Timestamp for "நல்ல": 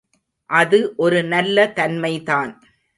1.23-1.67